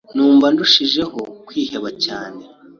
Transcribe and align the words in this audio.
numva 0.15 0.45
ndushijeho 0.53 1.19
kwiheba 1.47 1.89
cyane 2.05 2.41